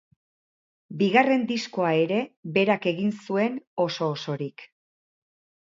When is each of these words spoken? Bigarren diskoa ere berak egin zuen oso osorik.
Bigarren 1.01 1.43
diskoa 1.51 1.91
ere 2.05 2.19
berak 2.57 2.87
egin 2.93 3.13
zuen 3.27 3.63
oso 3.87 4.11
osorik. 4.19 4.69